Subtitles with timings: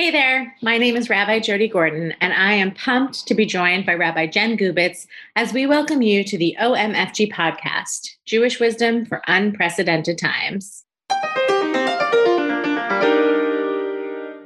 [0.00, 3.84] Hey there, my name is Rabbi Jody Gordon, and I am pumped to be joined
[3.84, 5.06] by Rabbi Jen Gubitz
[5.36, 10.86] as we welcome you to the OMFG podcast Jewish Wisdom for Unprecedented Times.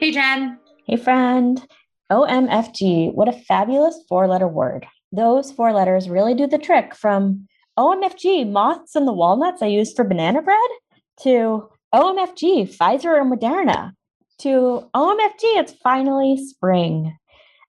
[0.01, 0.59] Hey, Jen.
[0.89, 1.65] Hey, friend.
[2.11, 4.89] OMFG, what a fabulous four letter word.
[5.13, 7.47] Those four letters really do the trick from
[7.79, 10.59] OMFG, moths and the walnuts I use for banana bread,
[11.21, 13.93] to OMFG, Pfizer or Moderna
[14.45, 17.17] to OMFG, it's finally spring.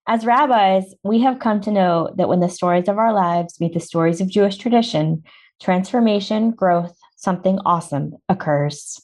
[0.08, 3.74] As rabbis, we have come to know that when the stories of our lives meet
[3.74, 5.24] the stories of Jewish tradition,
[5.62, 9.02] transformation, growth, something awesome occurs.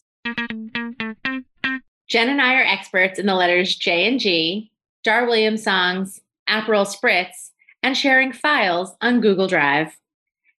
[2.10, 4.70] Jen and I are experts in the letters J and G,
[5.06, 7.52] Dar Williams songs, Aperol Spritz,
[7.82, 9.96] and sharing files on Google Drive.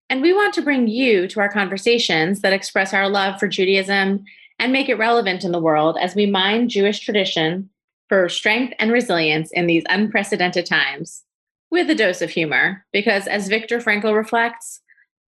[0.08, 4.24] And we want to bring you to our conversations that express our love for Judaism
[4.58, 7.70] and make it relevant in the world as we mine Jewish tradition
[8.08, 11.24] for strength and resilience in these unprecedented times,
[11.70, 14.80] with a dose of humor, because as Viktor Frankl reflects,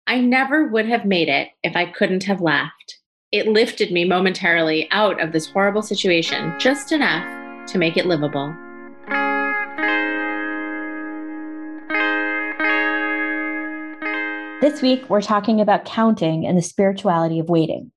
[0.07, 2.97] I never would have made it if I couldn't have laughed.
[3.31, 7.25] It lifted me momentarily out of this horrible situation just enough
[7.67, 8.53] to make it livable.
[14.61, 17.91] This week, we're talking about counting and the spirituality of waiting.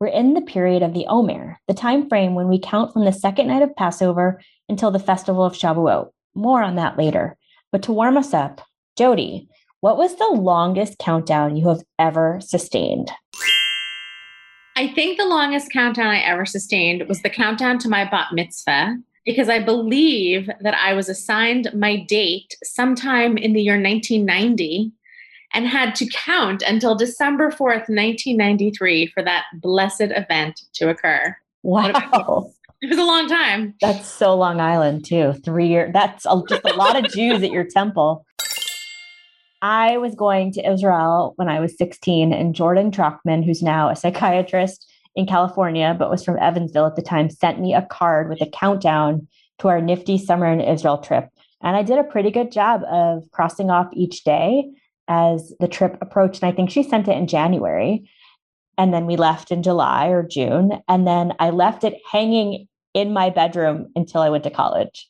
[0.00, 3.12] We're in the period of the Omer, the time frame when we count from the
[3.12, 6.10] second night of Passover until the festival of Shavuot.
[6.36, 7.36] More on that later.
[7.72, 8.60] But to warm us up,
[8.96, 9.48] Jody,
[9.80, 13.10] what was the longest countdown you have ever sustained?
[14.76, 18.98] I think the longest countdown I ever sustained was the countdown to my bat mitzvah
[19.24, 24.92] because I believe that I was assigned my date sometime in the year 1990
[25.52, 31.36] and had to count until December 4th, 1993 for that blessed event to occur.
[31.62, 32.50] Wow.
[32.80, 33.74] It was a long time.
[33.80, 35.32] That's so Long Island, too.
[35.44, 35.90] Three years.
[35.92, 38.24] That's a, just a lot of Jews at your temple.
[39.60, 43.96] I was going to Israel when I was 16, and Jordan Trockman, who's now a
[43.96, 48.40] psychiatrist in California, but was from Evansville at the time, sent me a card with
[48.40, 49.26] a countdown
[49.58, 51.28] to our nifty summer in Israel trip.
[51.60, 54.70] And I did a pretty good job of crossing off each day
[55.08, 56.42] as the trip approached.
[56.42, 58.08] And I think she sent it in January.
[58.76, 60.80] And then we left in July or June.
[60.86, 65.08] And then I left it hanging in my bedroom until I went to college.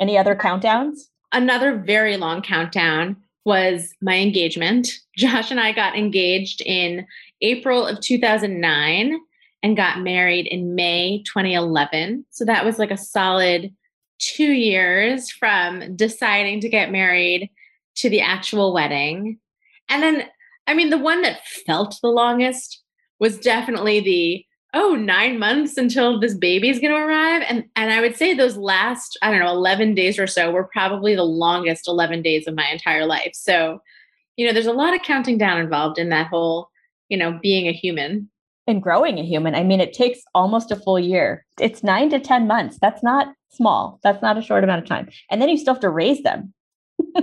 [0.00, 0.98] Any other countdowns?
[1.32, 4.88] Another very long countdown was my engagement.
[5.16, 7.06] Josh and I got engaged in
[7.42, 9.18] April of 2009
[9.62, 12.24] and got married in May 2011.
[12.30, 13.74] So that was like a solid
[14.18, 17.50] two years from deciding to get married
[17.98, 19.38] to the actual wedding.
[19.88, 20.24] And then,
[20.66, 22.82] I mean, the one that felt the longest
[23.18, 24.44] was definitely the
[24.74, 27.42] oh nine months until this baby's going to arrive.
[27.48, 30.68] And and i would say those last i don't know 11 days or so were
[30.72, 33.30] probably the longest 11 days of my entire life.
[33.34, 33.80] So
[34.36, 36.68] you know there's a lot of counting down involved in that whole
[37.08, 38.30] you know being a human.
[38.66, 39.54] And growing a human.
[39.54, 41.46] I mean it takes almost a full year.
[41.58, 42.78] It's 9 to 10 months.
[42.78, 43.98] That's not small.
[44.02, 45.08] That's not a short amount of time.
[45.30, 46.52] And then you still have to raise them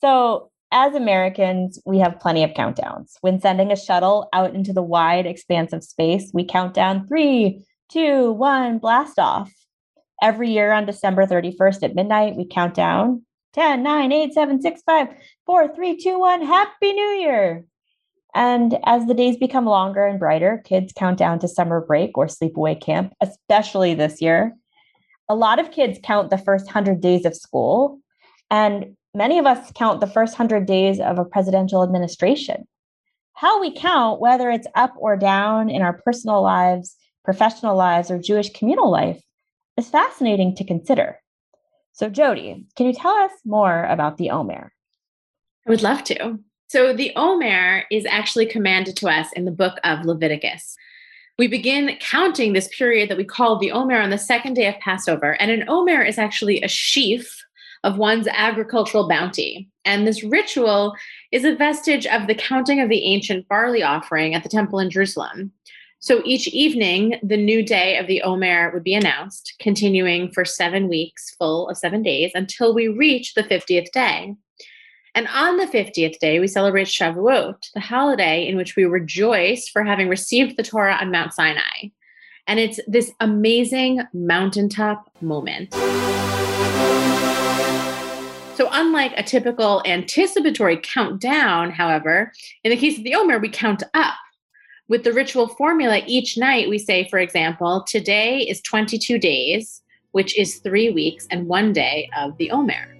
[0.00, 3.14] So, as Americans, we have plenty of countdowns.
[3.22, 7.64] When sending a shuttle out into the wide expanse of space, we count down three,
[7.90, 9.52] two, one, blast off.
[10.22, 13.24] Every year on December 31st at midnight, we count down
[13.54, 15.08] 10, 9, 8, 7, 6, 5,
[15.46, 17.64] 4, 3, 2, 1, Happy New Year.
[18.32, 22.26] And as the days become longer and brighter, kids count down to summer break or
[22.26, 24.54] sleepaway camp, especially this year.
[25.28, 27.98] A lot of kids count the first 100 days of school.
[28.50, 32.66] And many of us count the first 100 days of a presidential administration.
[33.34, 38.18] How we count, whether it's up or down in our personal lives, professional lives, or
[38.18, 39.22] Jewish communal life,
[39.76, 41.18] is fascinating to consider.
[41.92, 44.72] So, Jody, can you tell us more about the Omer?
[45.66, 46.38] I would love to.
[46.68, 50.76] So, the Omer is actually commanded to us in the book of Leviticus.
[51.38, 54.78] We begin counting this period that we call the Omer on the second day of
[54.80, 55.32] Passover.
[55.40, 57.42] And an Omer is actually a sheaf
[57.84, 59.68] of one's agricultural bounty.
[59.84, 60.94] And this ritual
[61.32, 64.90] is a vestige of the counting of the ancient barley offering at the temple in
[64.90, 65.52] Jerusalem.
[66.02, 70.88] So each evening, the new day of the Omer would be announced, continuing for seven
[70.88, 74.34] weeks, full of seven days, until we reach the 50th day.
[75.14, 79.84] And on the 50th day, we celebrate Shavuot, the holiday in which we rejoice for
[79.84, 81.90] having received the Torah on Mount Sinai.
[82.46, 85.74] And it's this amazing mountaintop moment.
[88.59, 92.31] So, unlike a typical anticipatory countdown, however,
[92.63, 94.15] in the case of the Omer, we count up.
[94.87, 99.81] With the ritual formula, each night we say, for example, today is 22 days,
[100.11, 102.95] which is three weeks and one day of the Omer.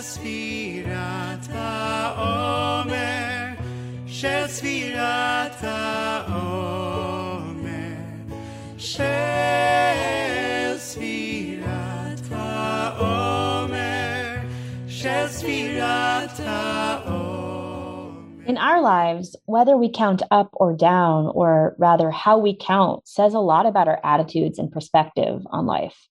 [0.00, 3.54] ספירת העומר,
[4.06, 6.88] של ספירת העומר,
[8.78, 9.02] של
[10.78, 14.36] ספירת העומר,
[14.88, 17.28] של ספירת העומר.
[18.46, 23.34] In our lives, whether we count up or down, or rather how we count, says
[23.34, 26.08] a lot about our attitudes and perspective on life.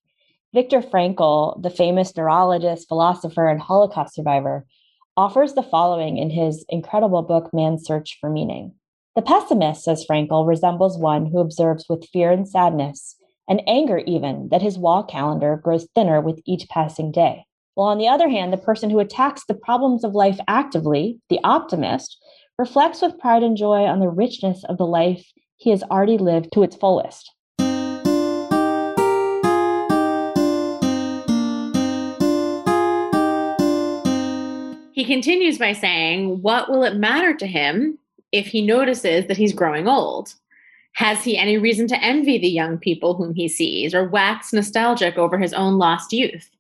[0.55, 4.67] Viktor Frankl, the famous neurologist, philosopher, and Holocaust survivor,
[5.17, 8.75] offers the following in his incredible book, Man's Search for Meaning.
[9.17, 13.17] The pessimist, says Frankl, resembles one who observes with fear and sadness,
[13.49, 17.47] and anger even, that his wall calendar grows thinner with each passing day.
[17.75, 21.41] While on the other hand, the person who attacks the problems of life actively, the
[21.43, 22.19] optimist,
[22.59, 25.25] reflects with pride and joy on the richness of the life
[25.57, 27.33] he has already lived to its fullest.
[34.93, 37.99] He continues by saying, What will it matter to him
[38.31, 40.35] if he notices that he's growing old?
[40.95, 45.17] Has he any reason to envy the young people whom he sees or wax nostalgic
[45.17, 46.51] over his own lost youth?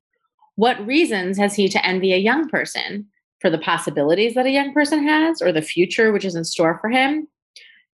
[0.56, 3.06] What reasons has he to envy a young person?
[3.40, 6.78] For the possibilities that a young person has or the future which is in store
[6.80, 7.28] for him?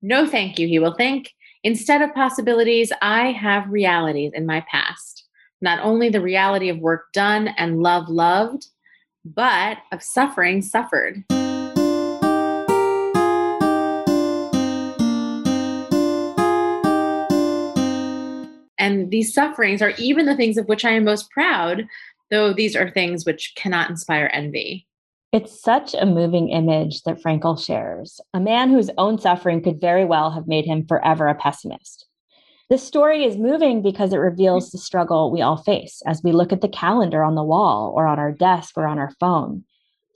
[0.03, 1.33] No, thank you, he will think.
[1.63, 5.25] Instead of possibilities, I have realities in my past.
[5.63, 8.67] Not only the reality of work done and love loved,
[9.35, 11.25] but of suffering suffered.
[18.79, 21.87] And these sufferings are even the things of which I am most proud,
[22.31, 24.87] though these are things which cannot inspire envy.
[25.33, 30.05] It's such a moving image that Frankl shares, a man whose own suffering could very
[30.05, 32.06] well have made him forever a pessimist.
[32.69, 34.73] This story is moving because it reveals mm.
[34.73, 38.07] the struggle we all face as we look at the calendar on the wall or
[38.07, 39.63] on our desk or on our phone.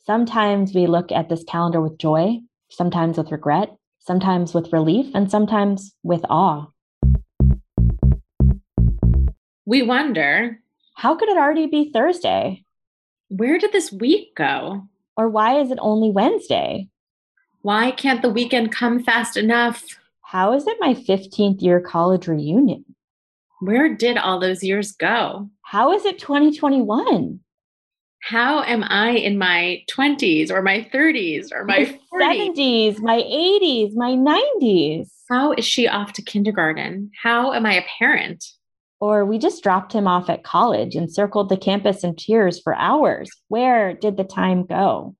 [0.04, 5.30] Sometimes we look at this calendar with joy, sometimes with regret, sometimes with relief, and
[5.30, 6.66] sometimes with awe.
[9.64, 10.58] We wonder
[10.96, 12.64] How could it already be Thursday?
[13.30, 14.88] where did this week go?
[15.16, 16.88] Or why is it only Wednesday?
[17.62, 19.99] Why can't the weekend come fast enough?
[20.30, 22.84] How is it my 15th year college reunion?
[23.62, 25.50] Where did all those years go?
[25.62, 27.40] How is it 2021?
[28.20, 32.54] How am I in my 20s or my 30s or my 40s?
[32.54, 35.08] 70s, my 80s, my 90s.
[35.28, 37.10] How is she off to kindergarten?
[37.20, 38.44] How am I a parent?
[39.00, 42.76] Or we just dropped him off at college and circled the campus in tears for
[42.76, 43.28] hours.
[43.48, 45.16] Where did the time go?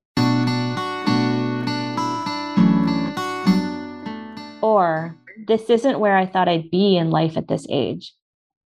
[4.63, 8.13] Or this isn't where I thought I'd be in life at this age.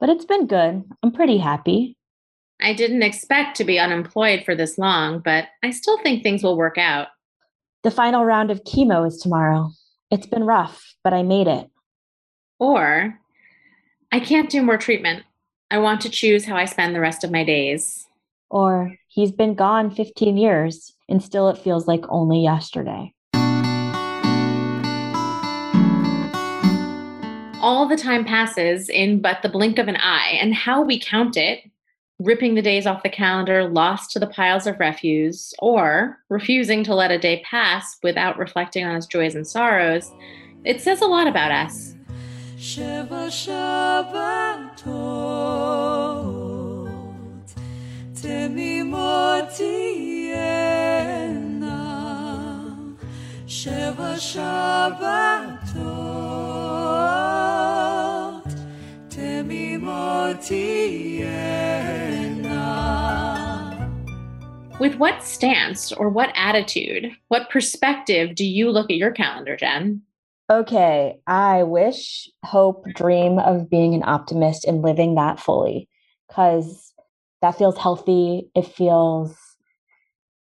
[0.00, 0.84] But it's been good.
[1.02, 1.96] I'm pretty happy.
[2.60, 6.56] I didn't expect to be unemployed for this long, but I still think things will
[6.56, 7.08] work out.
[7.84, 9.70] The final round of chemo is tomorrow.
[10.10, 11.70] It's been rough, but I made it.
[12.58, 13.18] Or
[14.10, 15.24] I can't do more treatment.
[15.70, 18.06] I want to choose how I spend the rest of my days.
[18.50, 23.12] Or he's been gone 15 years and still it feels like only yesterday.
[27.68, 31.36] all the time passes in but the blink of an eye, and how we count
[31.36, 31.70] it
[32.18, 36.94] ripping the days off the calendar, lost to the piles of refuse, or refusing to
[36.94, 40.10] let a day pass without reflecting on its joys and sorrows,
[40.64, 41.94] it says a lot about us.
[42.56, 44.88] Shiva Shabbatot,
[54.16, 55.38] Shabbatot.
[64.78, 70.02] With what stance or what attitude, what perspective do you look at your calendar, Jen?
[70.50, 75.88] Okay, I wish, hope, dream of being an optimist and living that fully
[76.28, 76.92] because
[77.42, 78.50] that feels healthy.
[78.54, 79.36] It feels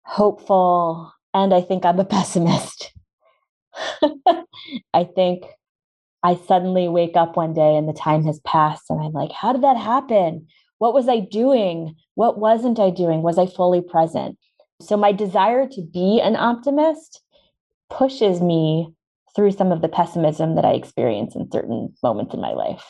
[0.04, 1.12] hopeful.
[1.34, 2.94] And I think I'm a pessimist.
[4.94, 5.46] I think
[6.24, 9.52] I suddenly wake up one day and the time has passed, and I'm like, how
[9.54, 10.48] did that happen?
[10.78, 11.96] What was I doing?
[12.16, 13.22] What wasn't I doing?
[13.22, 14.38] Was I fully present?
[14.82, 17.22] So, my desire to be an optimist
[17.90, 18.94] pushes me
[19.36, 22.84] through some of the pessimism that I experience in certain moments in my life.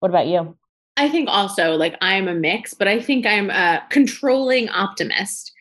[0.00, 0.56] What about you?
[0.96, 5.52] I think also, like, I'm a mix, but I think I'm a controlling optimist.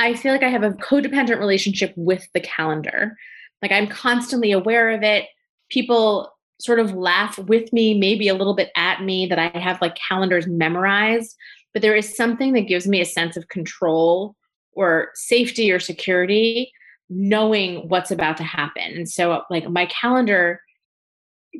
[0.00, 3.16] I feel like I have a codependent relationship with the calendar.
[3.60, 5.26] Like, I'm constantly aware of it.
[5.72, 9.80] People sort of laugh with me, maybe a little bit at me that I have
[9.80, 11.34] like calendars memorized,
[11.72, 14.36] but there is something that gives me a sense of control
[14.74, 16.72] or safety or security
[17.10, 18.92] knowing what's about to happen.
[18.94, 20.60] And so like my calendar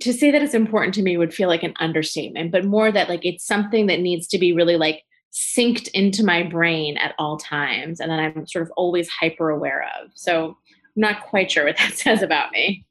[0.01, 3.09] to say that it's important to me would feel like an understatement, but more that
[3.09, 5.03] like it's something that needs to be really like
[5.33, 9.87] synced into my brain at all times and that I'm sort of always hyper aware
[10.01, 10.11] of.
[10.15, 10.55] So I'm
[10.97, 12.85] not quite sure what that says about me.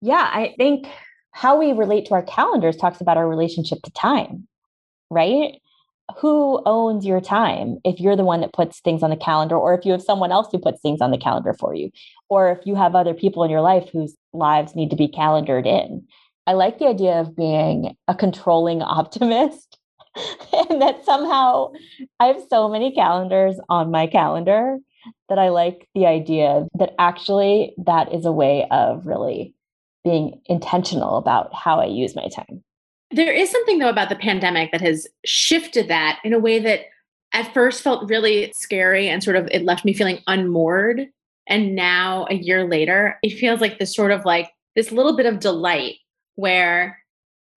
[0.00, 0.86] Yeah, I think
[1.32, 4.46] how we relate to our calendars talks about our relationship to time,
[5.10, 5.60] right?
[6.18, 9.74] Who owns your time if you're the one that puts things on the calendar, or
[9.74, 11.90] if you have someone else who puts things on the calendar for you,
[12.28, 15.66] or if you have other people in your life whose lives need to be calendared
[15.66, 16.06] in?
[16.46, 19.78] I like the idea of being a controlling optimist.
[20.70, 21.72] and that somehow
[22.18, 24.78] I have so many calendars on my calendar
[25.28, 29.54] that I like the idea that actually that is a way of really
[30.04, 32.62] being intentional about how I use my time.
[33.10, 36.80] There is something though about the pandemic that has shifted that in a way that
[37.32, 41.06] at first felt really scary and sort of it left me feeling unmoored.
[41.46, 45.26] And now a year later, it feels like this sort of like this little bit
[45.26, 45.96] of delight
[46.36, 46.98] where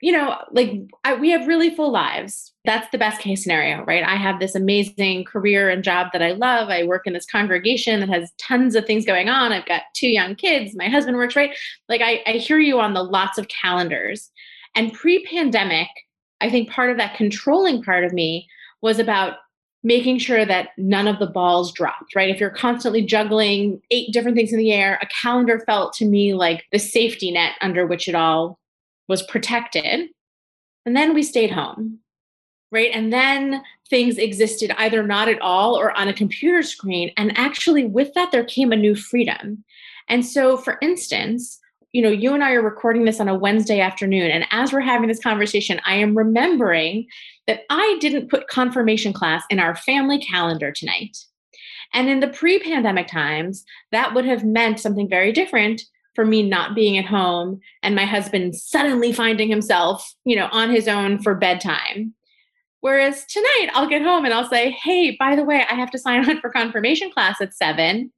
[0.02, 2.52] you know, like I, we have really full lives.
[2.66, 4.04] That's the best case scenario, right?
[4.04, 6.70] I have this amazing career and job that I love.
[6.70, 9.52] I work in this congregation that has tons of things going on.
[9.52, 10.76] I've got two young kids.
[10.76, 11.56] My husband works, right?
[11.88, 14.32] Like I, I hear you on the lots of calendars.
[14.76, 15.90] And pre pandemic,
[16.42, 18.48] I think part of that controlling part of me
[18.82, 19.38] was about
[19.84, 22.30] making sure that none of the balls dropped, right?
[22.30, 26.34] If you're constantly juggling eight different things in the air, a calendar felt to me
[26.34, 28.60] like the safety net under which it all
[29.12, 30.08] was protected.
[30.86, 32.00] And then we stayed home,
[32.72, 32.90] right?
[32.94, 37.12] And then things existed either not at all or on a computer screen.
[37.18, 39.66] And actually, with that, there came a new freedom.
[40.08, 41.60] And so, for instance,
[41.92, 44.32] you know, you and I are recording this on a Wednesday afternoon.
[44.32, 47.06] And as we're having this conversation, I am remembering
[47.48, 51.18] that I didn't put confirmation class in our family calendar tonight.
[51.94, 56.44] And in the pre pandemic times, that would have meant something very different for me
[56.44, 61.22] not being at home and my husband suddenly finding himself, you know, on his own
[61.22, 62.14] for bedtime.
[62.82, 66.00] Whereas tonight I'll get home and I'll say, hey, by the way, I have to
[66.00, 68.12] sign on for confirmation class at seven.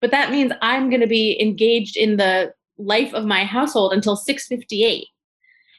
[0.00, 4.16] But that means I'm going to be engaged in the life of my household until
[4.16, 5.06] 658.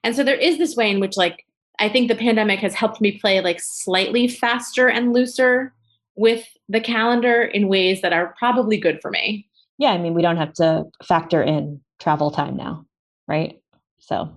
[0.03, 1.45] And so there is this way in which like
[1.79, 5.74] I think the pandemic has helped me play like slightly faster and looser
[6.15, 9.46] with the calendar in ways that are probably good for me
[9.77, 12.86] yeah, I mean, we don't have to factor in travel time now,
[13.27, 13.62] right?
[14.00, 14.36] So,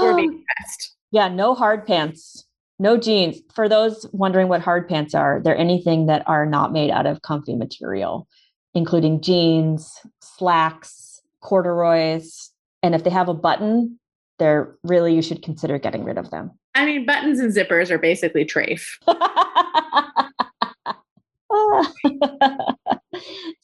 [0.00, 0.94] we're being pressed.
[1.10, 2.44] Yeah, no hard pants,
[2.78, 3.40] no jeans.
[3.54, 7.22] For those wondering what hard pants are, they're anything that are not made out of
[7.22, 8.28] comfy material,
[8.74, 12.50] including jeans, slacks, corduroys.
[12.82, 13.98] And if they have a button,
[14.38, 16.50] they're really, you should consider getting rid of them.
[16.74, 18.98] I mean, buttons and zippers are basically trafe.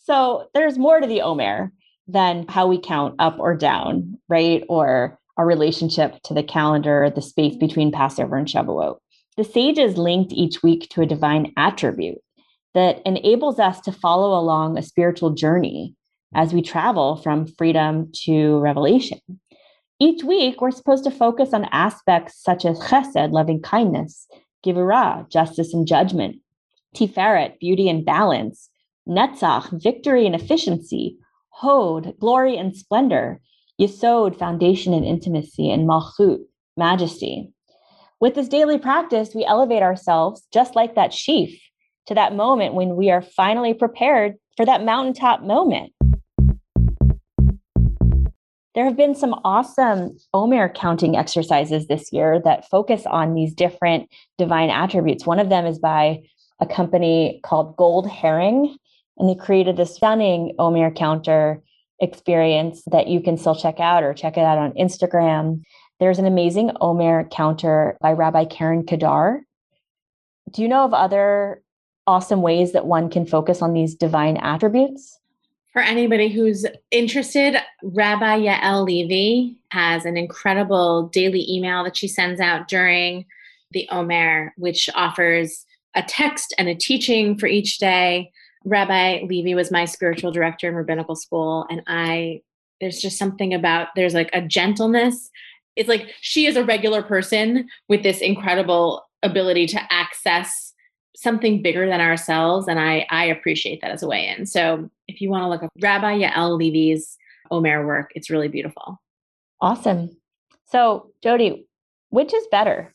[0.02, 1.73] so there's more to the Omer
[2.07, 4.64] than how we count up or down, right?
[4.69, 8.99] Or our relationship to the calendar, the space between Passover and Shavuot.
[9.37, 12.19] The sages linked each week to a divine attribute
[12.75, 15.95] that enables us to follow along a spiritual journey
[16.35, 19.19] as we travel from freedom to revelation.
[19.99, 24.26] Each week, we're supposed to focus on aspects such as chesed, loving kindness,
[24.64, 26.37] gevurah, justice and judgment,
[26.95, 28.71] tiferet, beauty and balance,
[29.11, 31.19] netzach, victory and efficiency,
[31.50, 33.40] hod, glory and splendor,
[33.81, 36.38] yesod, foundation and intimacy, and malchut,
[36.76, 37.50] majesty.
[38.21, 41.61] With this daily practice, we elevate ourselves just like that sheaf
[42.07, 45.93] to that moment when we are finally prepared for that mountaintop moment.
[48.75, 54.09] There have been some awesome Omer counting exercises this year that focus on these different
[54.38, 55.26] divine attributes.
[55.26, 56.21] One of them is by
[56.61, 58.76] a company called Gold Herring,
[59.21, 61.62] and they created this stunning Omer counter
[62.00, 65.62] experience that you can still check out or check it out on Instagram.
[66.00, 69.43] There's an amazing Omer counter by Rabbi Karyn Kedar.
[70.50, 71.62] Do you know of other
[72.07, 75.19] awesome ways that one can focus on these divine attributes?
[75.75, 82.41] For anybody who's interested, Rabbi Yael Levy has an incredible daily email that she sends
[82.41, 83.27] out during
[83.71, 88.33] the Omer, which offers a text and a teaching for each day.
[88.64, 92.43] Rabbi Levy was my spiritual director in rabbinical school, and I
[92.81, 95.31] there's just something about there's like a gentleness.
[95.76, 100.75] It's like she is a regular person with this incredible ability to access
[101.17, 104.47] something bigger than ourselves, and I I appreciate that as a way in.
[104.47, 107.17] So if you want to look up Rabbi Yael Levy's
[107.50, 109.00] Omer work, it's really beautiful.
[109.61, 110.17] Awesome.
[110.67, 111.67] So Jody,
[112.11, 112.95] which is better,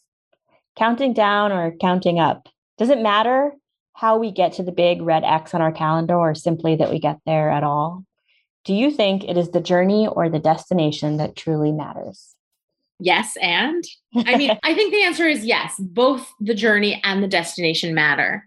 [0.75, 2.49] counting down or counting up?
[2.77, 3.53] Does it matter
[3.95, 6.99] how we get to the big red X on our calendar or simply that we
[6.99, 8.03] get there at all?
[8.65, 12.35] Do you think it is the journey or the destination that truly matters?
[12.99, 13.83] Yes, and
[14.15, 15.75] I mean, I think the answer is yes.
[15.79, 18.45] Both the journey and the destination matter.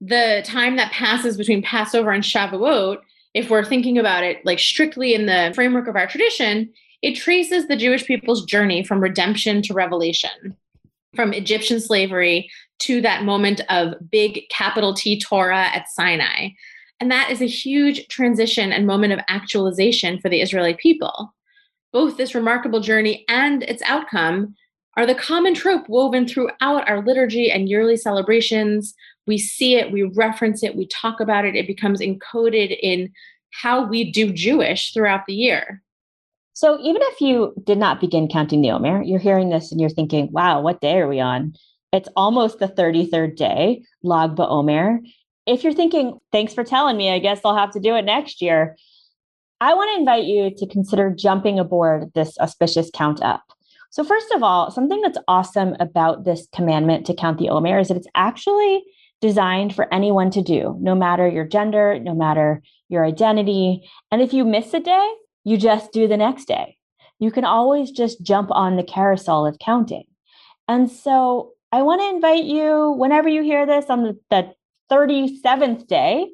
[0.00, 2.98] The time that passes between Passover and Shavuot,
[3.34, 6.72] if we're thinking about it like strictly in the framework of our tradition,
[7.02, 10.56] it traces the Jewish people's journey from redemption to revelation,
[11.14, 12.50] from Egyptian slavery
[12.80, 16.50] to that moment of big capital T Torah at Sinai.
[17.00, 21.34] And that is a huge transition and moment of actualization for the Israeli people.
[21.92, 24.54] Both this remarkable journey and its outcome
[24.96, 28.94] are the common trope woven throughout our liturgy and yearly celebrations.
[29.26, 33.12] We see it, we reference it, we talk about it, it becomes encoded in
[33.50, 35.82] how we do Jewish throughout the year.
[36.54, 39.90] So even if you did not begin counting the Omer, you're hearing this and you're
[39.90, 41.54] thinking, wow, what day are we on?
[41.96, 44.98] It's almost the 33rd day, Lag BaOmer.
[45.46, 48.42] If you're thinking, thanks for telling me, I guess I'll have to do it next
[48.42, 48.76] year.
[49.62, 53.42] I want to invite you to consider jumping aboard this auspicious count up.
[53.88, 57.88] So, first of all, something that's awesome about this commandment to count the Omer is
[57.88, 58.84] that it's actually
[59.22, 63.88] designed for anyone to do, no matter your gender, no matter your identity.
[64.12, 65.12] And if you miss a day,
[65.44, 66.76] you just do the next day.
[67.18, 70.04] You can always just jump on the carousel of counting.
[70.68, 74.52] And so I want to invite you, whenever you hear this on the, the
[74.90, 76.28] 37th day,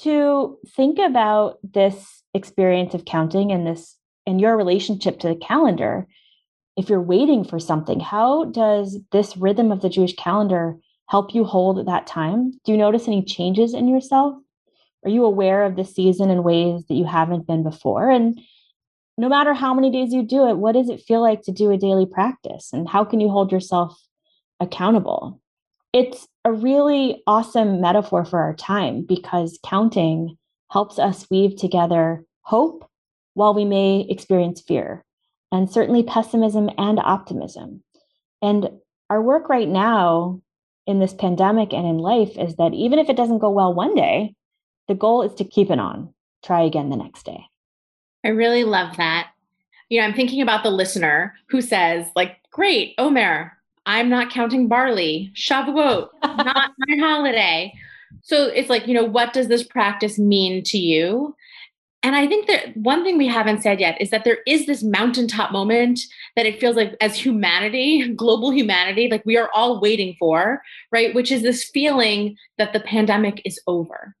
[0.00, 6.06] to think about this experience of counting and this and your relationship to the calendar.
[6.76, 10.76] If you're waiting for something, how does this rhythm of the Jewish calendar
[11.08, 12.52] help you hold that time?
[12.64, 14.36] Do you notice any changes in yourself?
[15.04, 18.08] Are you aware of the season in ways that you haven't been before?
[18.08, 18.40] And
[19.18, 21.70] no matter how many days you do it, what does it feel like to do
[21.70, 22.70] a daily practice?
[22.72, 24.00] And how can you hold yourself
[24.62, 25.40] accountable.
[25.92, 30.38] It's a really awesome metaphor for our time because counting
[30.70, 32.88] helps us weave together hope
[33.34, 35.04] while we may experience fear,
[35.50, 37.82] and certainly pessimism and optimism.
[38.40, 38.70] And
[39.10, 40.40] our work right now
[40.86, 43.94] in this pandemic and in life is that even if it doesn't go well one
[43.94, 44.34] day,
[44.88, 46.12] the goal is to keep it on,
[46.44, 47.44] try again the next day.
[48.24, 49.28] I really love that.
[49.88, 53.52] You know, I'm thinking about the listener who says, like, great, Omer,
[53.86, 55.32] I'm not counting barley.
[55.34, 57.72] Shavuot, not my holiday.
[58.22, 61.34] So it's like, you know, what does this practice mean to you?
[62.04, 64.82] And I think that one thing we haven't said yet is that there is this
[64.82, 66.00] mountaintop moment
[66.34, 71.14] that it feels like, as humanity, global humanity, like we are all waiting for, right?
[71.14, 74.16] Which is this feeling that the pandemic is over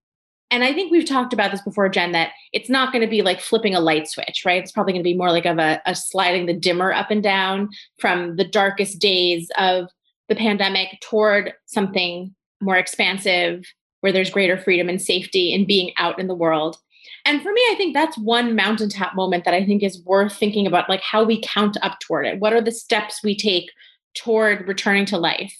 [0.52, 3.22] and I think we've talked about this before, Jen, that it's not going to be
[3.22, 4.62] like flipping a light switch, right?
[4.62, 7.22] It's probably going to be more like of a, a sliding the dimmer up and
[7.22, 9.88] down from the darkest days of
[10.28, 13.64] the pandemic toward something more expansive
[14.02, 16.76] where there's greater freedom and safety in being out in the world.
[17.24, 20.66] And for me, I think that's one mountaintop moment that I think is worth thinking
[20.66, 22.40] about, like how we count up toward it.
[22.40, 23.70] What are the steps we take
[24.14, 25.56] toward returning to life?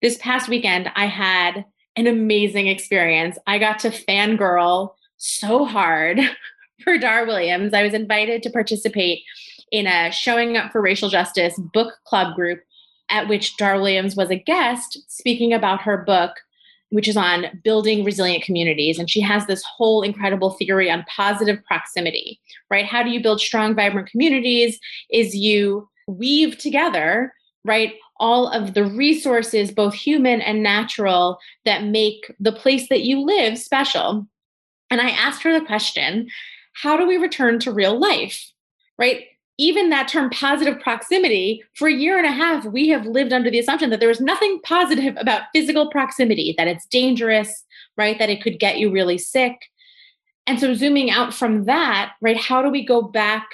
[0.00, 1.64] This past weekend, I had
[1.96, 3.38] an amazing experience.
[3.46, 6.20] I got to fangirl so hard
[6.84, 7.74] for Dar Williams.
[7.74, 9.22] I was invited to participate
[9.70, 12.60] in a Showing Up for Racial Justice book club group
[13.10, 16.32] at which Dar Williams was a guest speaking about her book,
[16.90, 18.98] which is on building resilient communities.
[18.98, 22.86] And she has this whole incredible theory on positive proximity, right?
[22.86, 24.78] How do you build strong, vibrant communities?
[25.10, 27.32] Is you weave together,
[27.64, 27.94] right?
[28.22, 33.58] All of the resources, both human and natural, that make the place that you live
[33.58, 34.26] special.
[34.90, 36.28] And I asked her the question
[36.74, 38.50] how do we return to real life?
[38.98, 39.24] Right?
[39.58, 43.50] even that term positive proximity, for a year and a half, we have lived under
[43.50, 47.64] the assumption that there is nothing positive about physical proximity, that it's dangerous,
[47.96, 48.18] right?
[48.18, 49.54] That it could get you really sick.
[50.46, 53.48] And so, zooming out from that, right, how do we go back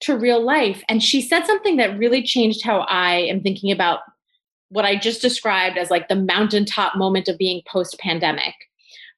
[0.00, 0.82] to real life?
[0.88, 4.00] And she said something that really changed how I am thinking about
[4.68, 8.54] what I just described as like the mountaintop moment of being post pandemic,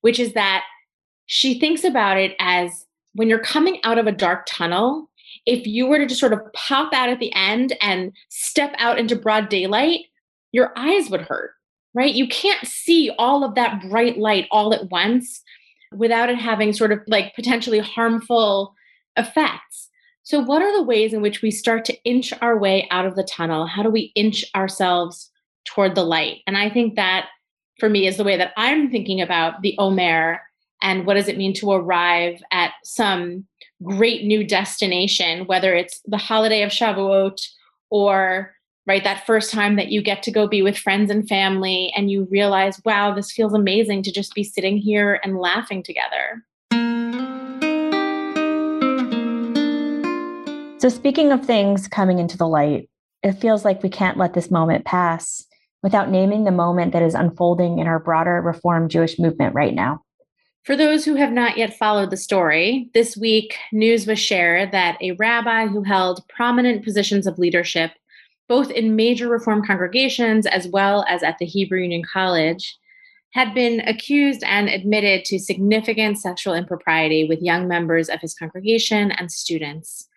[0.02, 0.64] which is that
[1.26, 5.10] she thinks about it as when you're coming out of a dark tunnel,
[5.46, 8.98] if you were to just sort of pop out at the end and step out
[8.98, 10.00] into broad daylight,
[10.52, 11.52] your eyes would hurt,
[11.94, 12.14] right?
[12.14, 15.42] You can't see all of that bright light all at once
[15.92, 18.74] without it having sort of like potentially harmful
[19.16, 19.88] effects.
[20.28, 23.16] So, what are the ways in which we start to inch our way out of
[23.16, 23.66] the tunnel?
[23.66, 25.30] How do we inch ourselves
[25.64, 26.40] toward the light?
[26.46, 27.28] And I think that
[27.80, 30.42] for me is the way that I'm thinking about the Omer
[30.82, 33.46] and what does it mean to arrive at some
[33.82, 37.42] great new destination, whether it's the holiday of Shavuot
[37.88, 38.54] or
[38.86, 42.10] right that first time that you get to go be with friends and family and
[42.10, 46.42] you realize wow this feels amazing to just be sitting here and laughing together
[50.78, 52.88] So, speaking of things coming into the light,
[53.24, 55.44] it feels like we can't let this moment pass
[55.82, 60.02] without naming the moment that is unfolding in our broader Reform Jewish movement right now.
[60.62, 64.98] For those who have not yet followed the story, this week news was shared that
[65.02, 67.90] a rabbi who held prominent positions of leadership,
[68.48, 72.78] both in major Reform congregations as well as at the Hebrew Union College,
[73.32, 79.10] had been accused and admitted to significant sexual impropriety with young members of his congregation
[79.10, 80.07] and students.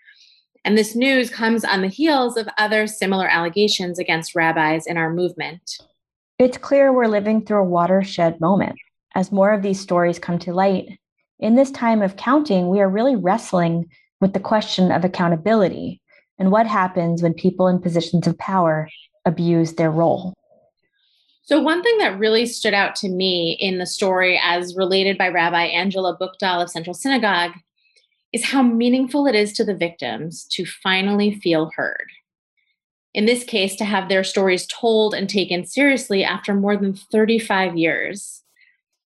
[0.63, 5.11] And this news comes on the heels of other similar allegations against rabbis in our
[5.11, 5.61] movement.
[6.37, 8.75] It's clear we're living through a watershed moment
[9.15, 10.99] as more of these stories come to light.
[11.39, 15.99] In this time of counting, we are really wrestling with the question of accountability
[16.37, 18.87] and what happens when people in positions of power
[19.25, 20.33] abuse their role.
[21.43, 25.29] So, one thing that really stood out to me in the story, as related by
[25.29, 27.51] Rabbi Angela Buchdahl of Central Synagogue,
[28.33, 32.07] is how meaningful it is to the victims to finally feel heard.
[33.13, 37.77] In this case, to have their stories told and taken seriously after more than 35
[37.77, 38.43] years.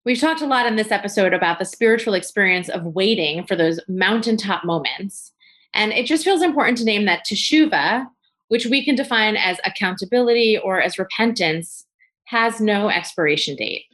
[0.04, 3.80] We've talked a lot in this episode about the spiritual experience of waiting for those
[3.88, 5.32] mountaintop moments.
[5.72, 8.06] And it just feels important to name that teshuva,
[8.48, 11.86] which we can define as accountability or as repentance,
[12.26, 13.84] has no expiration date.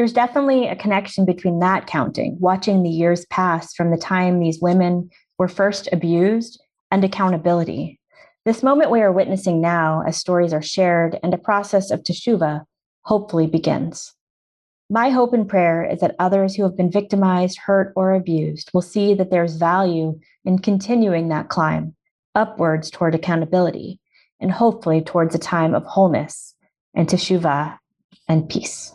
[0.00, 4.58] There's definitely a connection between that counting, watching the years pass from the time these
[4.58, 6.58] women were first abused,
[6.90, 8.00] and accountability.
[8.46, 12.64] This moment we are witnessing now, as stories are shared and a process of teshuva
[13.02, 14.14] hopefully begins.
[14.88, 18.80] My hope and prayer is that others who have been victimized, hurt, or abused will
[18.80, 21.94] see that there's value in continuing that climb
[22.34, 24.00] upwards toward accountability
[24.40, 26.54] and hopefully towards a time of wholeness
[26.94, 27.76] and teshuva
[28.26, 28.94] and peace.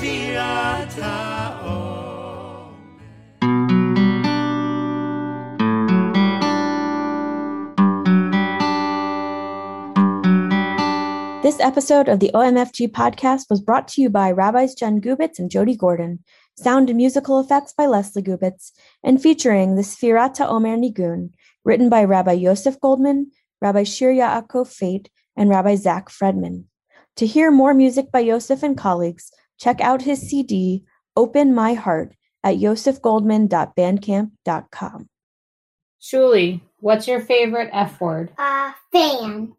[0.00, 1.96] ספירת העומר.
[11.42, 15.50] This episode of the OMFG podcast was brought to you by Rabbis Jen Gubitz and
[15.50, 16.20] Jody Gordon,
[16.56, 18.72] sound and musical effects by Leslie Gubitz,
[19.04, 21.30] and featuring the Sfirata Omer Nigun,
[21.64, 26.64] written by Rabbi Yosef Goldman, Rabbi Shir Yaakov Fate, and Rabbi Zach Fredman.
[27.16, 29.30] To hear more music by Yosef and colleagues,
[29.61, 30.83] check out his CD,
[31.15, 35.07] Open My Heart, at yosefgoldman.bandcamp.com.
[36.01, 38.31] Shuli, what's your favorite F word?
[38.39, 39.53] A fan.